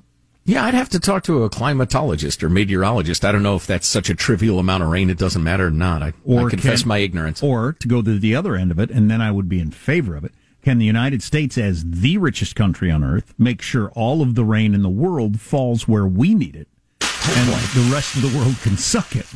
[0.49, 3.25] Yeah, I'd have to talk to a climatologist or meteorologist.
[3.25, 5.71] I don't know if that's such a trivial amount of rain it doesn't matter or
[5.73, 6.05] not.
[6.05, 7.43] I, I confess can- my ignorance.
[7.43, 9.73] Or to go to the other end of it, and then I would be in
[9.73, 10.33] favor of it.
[10.67, 14.43] Can the United States, as the richest country on earth, make sure all of the
[14.43, 16.67] rain in the world falls where we need it,
[17.01, 19.27] and the rest of the world can suck it?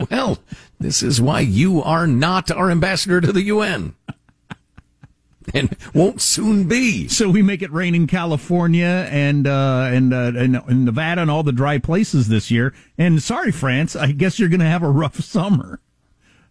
[0.10, 0.38] well,
[0.80, 3.94] this is why you are not our ambassador to the UN.
[5.54, 7.06] And won't soon be.
[7.06, 11.30] So we make it rain in California and uh, and, uh, and and Nevada and
[11.30, 12.74] all the dry places this year.
[12.98, 15.78] And sorry, France, I guess you're going to have a rough summer.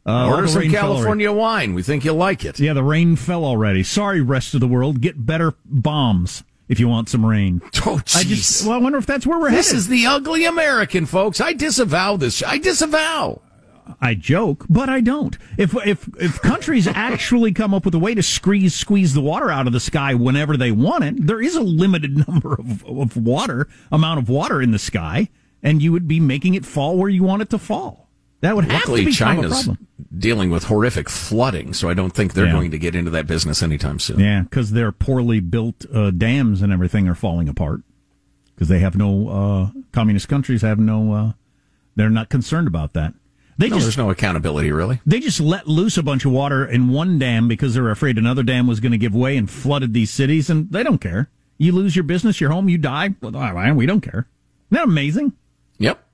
[0.06, 0.96] Uh, Order some rain fell already.
[0.98, 1.74] California wine.
[1.74, 2.60] We think you'll like it.
[2.60, 3.82] Yeah, the rain fell already.
[3.84, 5.02] Sorry, rest of the world.
[5.02, 7.62] Get better bombs if you want some rain.
[7.88, 9.78] Oh, I just well, I wonder if that's where we're This headed.
[9.80, 11.40] is the ugly American, folks.
[11.42, 12.42] I disavow this.
[12.44, 13.42] I disavow.
[14.02, 15.38] I joke, but I don't.
[15.58, 19.52] If if if countries actually come up with a way to squeeze squeeze the water
[19.52, 23.16] out of the sky whenever they want it, there is a limited number of, of
[23.18, 25.30] water amount of water in the sky,
[25.62, 28.05] and you would be making it fall where you want it to fall.
[28.46, 29.68] That would Luckily, China's
[30.16, 32.52] dealing with horrific flooding, so I don't think they're Yeah.
[32.52, 34.20] going to get into that business anytime soon.
[34.20, 37.82] Yeah, because their poorly built uh, dams and everything are falling apart
[38.54, 41.14] because they have no uh, communist countries have no.
[41.14, 41.32] Uh,
[41.96, 43.16] they're not concerned about that.
[43.58, 45.02] They No, just there's no accountability, really.
[45.08, 48.20] They just let loose a bunch of water in one dam because they were afraid
[48.20, 51.30] another dam was going to give way and flooded these cities, and they don't care.
[51.58, 53.16] You lose your business, your home, you die.
[53.22, 54.28] Well, we don't care.
[54.70, 55.34] Isn't that amazing?
[55.80, 56.05] Yep.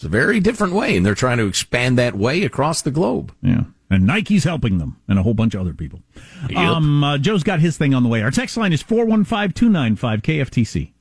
[0.00, 3.34] It's a very different way, and they're trying to expand that way across the globe.
[3.42, 3.64] Yeah.
[3.90, 6.00] And Nike's helping them and a whole bunch of other people.
[6.48, 6.56] Yep.
[6.56, 8.22] Um, uh, Joe's got his thing on the way.
[8.22, 10.92] Our text line is 415 295 KFTC.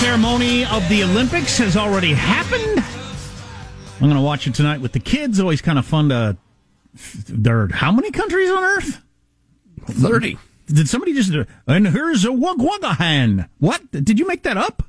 [0.00, 2.84] Ceremony of the Olympics has already happened.
[4.00, 5.40] I'm going to watch it tonight with the kids.
[5.40, 6.36] Always kind of fun to.
[7.28, 9.00] There are how many countries on Earth?
[9.86, 10.38] 30.
[10.66, 11.32] Did somebody just.
[11.66, 13.48] And here's a Wagwagahan.
[13.58, 13.90] What?
[13.90, 14.84] Did you make that up?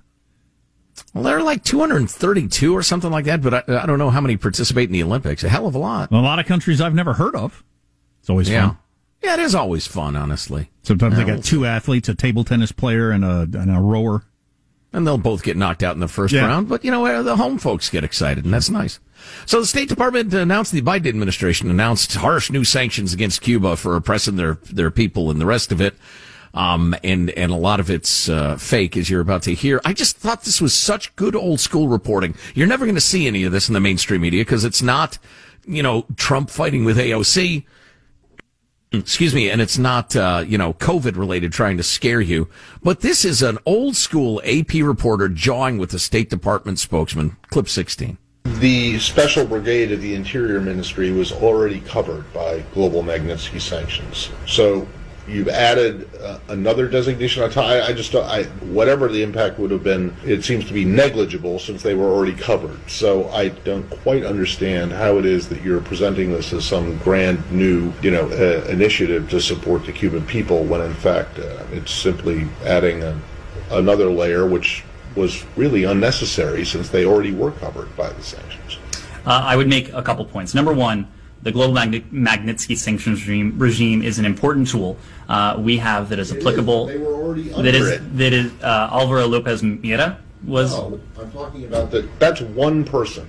[1.13, 4.21] Well, there are like 232 or something like that, but I, I don't know how
[4.21, 5.43] many participate in the Olympics.
[5.43, 6.11] A hell of a lot.
[6.11, 7.63] A lot of countries I've never heard of.
[8.19, 8.67] It's always Yeah.
[8.69, 8.77] fun.
[9.23, 10.69] Yeah, it is always fun, honestly.
[10.83, 14.23] Sometimes they Yeah, got two athletes, a table tennis player and a, and a rower.
[14.91, 16.47] And they'll both get knocked out in the first Yeah.
[16.47, 18.99] round, but you know, uh, the home folks get excited, and that's nice.
[19.45, 23.95] So the State Department announced, the Biden administration announced harsh new sanctions against Cuba for
[23.95, 25.95] oppressing their, their people and the rest of it.
[26.55, 29.79] Um, and, and a lot of it's, uh, fake, as you're about to hear.
[29.85, 32.33] I just thought this was such good old school reporting.
[32.55, 35.19] You're never going to see any of this in the mainstream media because it's not,
[35.67, 37.65] you know, Trump fighting with AOC
[38.91, 42.47] excuse me, and it's not, uh, you know, COVID related trying to scare you.
[42.83, 47.37] But this is an old school AP reporter jawing with the State Department spokesman.
[47.49, 48.17] Clip 16.
[48.45, 54.29] The Special Brigade of the Interior Ministry was already covered by global Magnitsky sanctions.
[54.47, 54.87] So
[55.29, 57.65] you've added uh, another designation on top.
[57.65, 61.59] I, I just, I, whatever the impact would have been, it seems to be negligible
[61.59, 62.79] since they were already covered.
[62.89, 67.49] So I don't quite understand how it is that you're presenting this as some grand
[67.51, 71.91] new, you know, uh, initiative to support the Cuban people when in fact uh, it's
[71.91, 73.19] simply adding a,
[73.71, 74.83] another layer which
[75.15, 78.77] was really unnecessary since they already were covered by the sanctions.
[79.25, 80.53] Uh, I would make a couple points.
[80.53, 81.07] Number one,
[81.43, 84.97] the global Magni- Magnitsky sanctions regime, regime is an important tool
[85.29, 86.87] uh, we have that is applicable.
[86.87, 88.17] They were already under that is it.
[88.17, 90.71] that is uh, Alvaro Lopez Miera was.
[90.77, 92.19] No, I'm talking about that.
[92.19, 93.27] That's one person,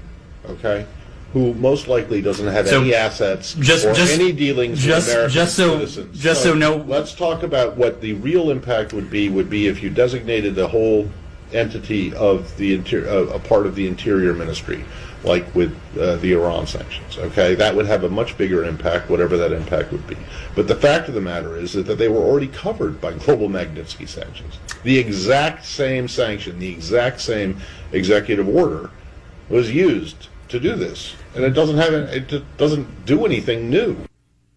[0.48, 0.86] okay,
[1.32, 5.14] who most likely doesn't have So, any assets just- or just- any dealings just- with
[5.14, 6.18] American just so- citizens.
[6.20, 9.28] just so no- Let's talk about what the real impact would be.
[9.28, 11.08] Would be if you designated the whole
[11.52, 14.84] entity of the interior, uh, a part of the Interior Ministry,
[15.24, 17.18] like with uh, the Iran sanctions.
[17.18, 20.16] Okay, that would have a much bigger impact, whatever that impact would be.
[20.54, 24.08] But the fact of the matter is that, they were already covered by global Magnitsky
[24.08, 24.58] sanctions.
[24.84, 27.58] The exact same sanction, the exact same
[27.92, 28.90] executive order,
[29.48, 33.96] was used to do this, and it doesn't have it doesn't do anything new.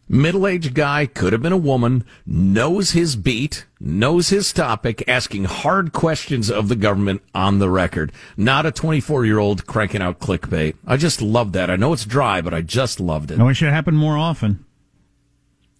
[0.09, 5.45] Middle aged guy, could have been a woman, knows his beat, knows his topic, asking
[5.45, 8.11] hard questions of the government on the record.
[8.35, 10.75] Not a 24 year old cranking out clickbait.
[10.85, 11.69] I just love that.
[11.69, 13.39] I know it's dry, but I just loved it.
[13.39, 14.65] I wish it happened more often.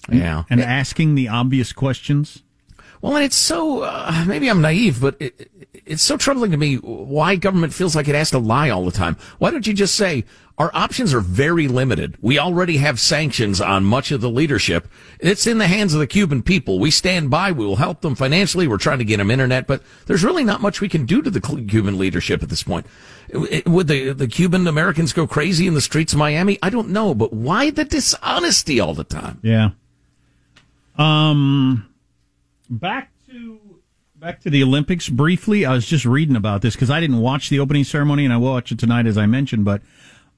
[0.09, 0.43] Yeah.
[0.49, 2.42] And asking the obvious questions.
[3.03, 5.51] Well, and it's so, uh, maybe I'm naive, but it,
[5.85, 8.93] it's so troubling to me why government feels like it has to lie all the
[8.93, 9.17] time.
[9.39, 10.23] Why don't you just say,
[10.57, 12.15] our options are very limited.
[12.21, 14.87] We already have sanctions on much of the leadership.
[15.19, 16.79] It's in the hands of the Cuban people.
[16.79, 17.51] We stand by.
[17.51, 18.69] We will help them financially.
[18.69, 21.29] We're trying to get them internet, but there's really not much we can do to
[21.29, 22.85] the Cuban leadership at this point.
[23.33, 26.57] Would the, the Cuban Americans go crazy in the streets of Miami?
[26.63, 29.39] I don't know, but why the dishonesty all the time?
[29.43, 29.71] Yeah.
[30.97, 31.89] Um,
[32.79, 33.59] back to
[34.15, 35.65] back to the Olympics briefly.
[35.65, 38.37] I was just reading about this because I didn't watch the opening ceremony, and I
[38.37, 39.65] will watch it tonight, as I mentioned.
[39.65, 39.81] But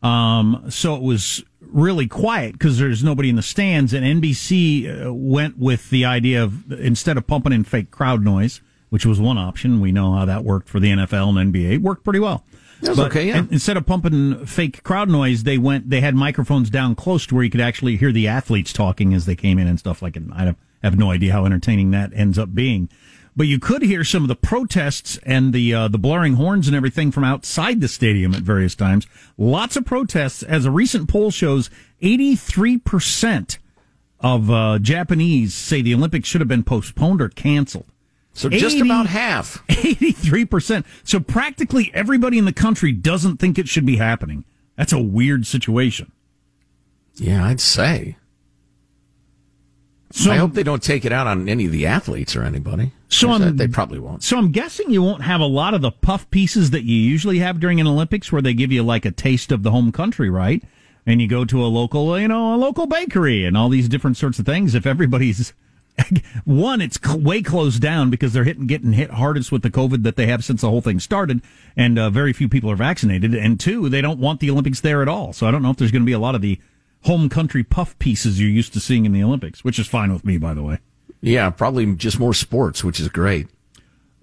[0.01, 5.13] um, so it was really quiet because there's nobody in the stands, and NBC uh,
[5.13, 9.37] went with the idea of instead of pumping in fake crowd noise, which was one
[9.37, 9.81] option.
[9.81, 11.73] We know how that worked for the NFL and NBA.
[11.73, 12.43] It worked pretty well.
[12.81, 13.39] That's okay, yeah.
[13.39, 15.89] in- instead of pumping fake crowd noise, they went.
[15.89, 19.25] They had microphones down close to where you could actually hear the athletes talking as
[19.25, 20.23] they came in and stuff like it.
[20.85, 22.89] Have- no idea how entertaining that ends up being.
[23.35, 26.75] but you could hear some of the protests and the uh, the blaring horns and
[26.75, 29.05] everything from outside the stadium at various times.
[29.37, 31.69] Lots of protests, as a recent poll shows,
[32.01, 33.57] eighty three percent
[34.21, 37.85] of uh, Japanese say the Olympics should have been postponed or canceled.
[38.33, 39.63] So just 80, about half.
[39.69, 40.85] Eighty three percent.
[41.03, 44.45] So practically everybody in the country doesn't think it should be happening.
[44.77, 46.11] That's a weird situation.
[47.15, 48.17] Yeah, I'd say.
[50.15, 52.93] So I hope they don't take it out on any of the athletes or anybody.
[53.09, 54.23] So they probably won't.
[54.23, 57.39] So I'm guessing you won't have a lot of the puff pieces that you usually
[57.39, 60.29] have during an Olympics, where they give you like a taste of the home country,
[60.29, 60.63] right?
[61.05, 64.15] And you go to a local, you know, a local bakery and all these different
[64.15, 64.73] sorts of things.
[64.73, 65.51] If everybody's
[66.45, 70.15] one, it's way closed down because they're hitting, getting hit hardest with the COVID that
[70.15, 71.41] they have since the whole thing started,
[71.75, 73.35] and uh, very few people are vaccinated.
[73.35, 75.33] And two, they don't want the Olympics there at all.
[75.33, 76.57] So I don't know if there's going to be a lot of the
[77.05, 80.25] home country puff pieces you're used to seeing in the Olympics, which is fine with
[80.25, 80.79] me, by the way.
[81.21, 83.47] Yeah, probably just more sports, which is great.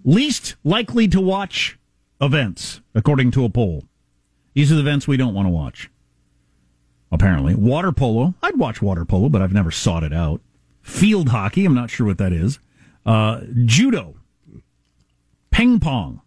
[0.04, 1.78] Least likely to watch
[2.20, 3.84] events, according to a poll.
[4.54, 5.90] These are the events we don't want to watch.
[7.10, 7.54] Apparently.
[7.54, 8.34] Water polo.
[8.42, 10.40] I'd watch water polo, but I've never sought it out.
[10.80, 11.64] Field hockey.
[11.64, 12.58] I'm not sure what that is.
[13.04, 14.16] Uh, judo.
[15.50, 16.22] Ping pong.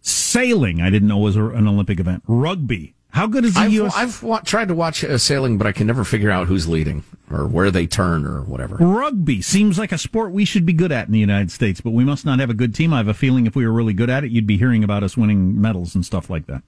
[0.00, 0.80] Sailing.
[0.80, 2.22] I didn't know was an Olympic event.
[2.26, 2.94] Rugby.
[3.12, 3.92] How good is the I've, U.S.?
[3.96, 7.02] I've wa- tried to watch uh, sailing, but I can never figure out who's leading
[7.30, 8.76] or where they turn or whatever.
[8.76, 11.90] Rugby seems like a sport we should be good at in the United States, but
[11.90, 12.92] we must not have a good team.
[12.92, 15.02] I have a feeling if we were really good at it, you'd be hearing about
[15.02, 16.62] us winning medals and stuff like that.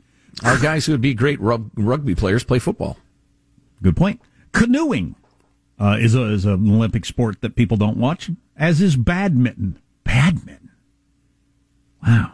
[0.44, 2.96] Our guys who would be great rug- rugby players play football.
[3.82, 4.20] Good point.
[4.52, 5.14] Canoeing
[5.78, 9.78] uh, is, a, is an Olympic sport that people don't watch, as is badminton.
[10.04, 10.70] Badminton.
[12.06, 12.31] Wow.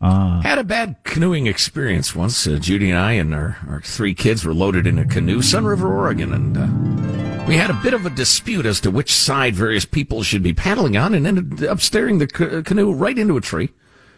[0.00, 2.46] Uh, Had a bad canoeing experience once.
[2.46, 5.90] Uh, Judy and I and our, our three kids were loaded in a canoe, Sunriver,
[5.90, 9.84] Oregon, and uh, we had a bit of a dispute as to which side various
[9.84, 13.42] people should be paddling on, and ended up steering the ca- canoe right into a
[13.42, 13.70] tree,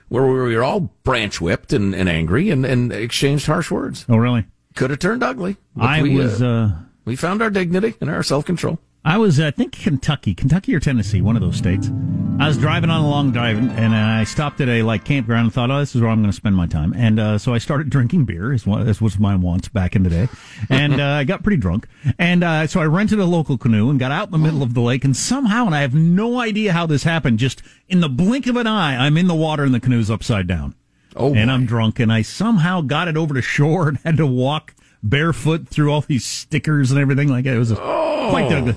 [0.08, 4.06] where we were all branch whipped and, and angry and, and exchanged harsh words.
[4.08, 4.44] Oh, really?
[4.76, 5.56] Could have turned ugly.
[5.76, 6.40] I we, was.
[6.40, 6.72] Uh, uh,
[7.04, 8.78] we found our dignity and our self control.
[9.04, 11.90] I was, I think, Kentucky, Kentucky or Tennessee, one of those states.
[12.38, 15.52] I was driving on a long drive, and I stopped at a like campground and
[15.52, 17.58] thought, "Oh, this is where I'm going to spend my time." And uh, so I
[17.58, 20.28] started drinking beer, as, as was my wants back in the day,
[20.70, 21.88] and uh, I got pretty drunk.
[22.16, 24.74] And uh, so I rented a local canoe and got out in the middle of
[24.74, 28.08] the lake, and somehow, and I have no idea how this happened, just in the
[28.08, 30.76] blink of an eye, I'm in the water and the canoe's upside down.
[31.16, 34.26] Oh, and I'm drunk, and I somehow got it over to shore and had to
[34.26, 37.54] walk barefoot through all these stickers and everything like it.
[37.54, 38.28] It was a, oh.
[38.30, 38.76] quite the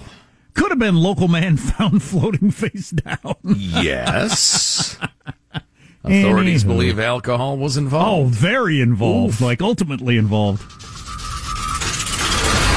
[0.56, 3.36] could have been local man found floating face down.
[3.44, 4.98] yes.
[6.04, 6.68] Authorities Anywho.
[6.68, 8.36] believe alcohol was involved.
[8.36, 9.36] Oh, very involved.
[9.36, 9.42] Oof.
[9.42, 10.62] Like ultimately involved.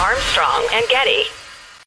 [0.01, 1.25] Armstrong and Getty.